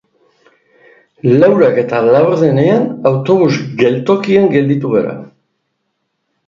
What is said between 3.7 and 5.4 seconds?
geltokian gelditu gara